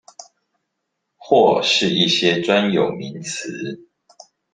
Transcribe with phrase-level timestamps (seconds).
[1.15, 3.85] 或是一些專有名詞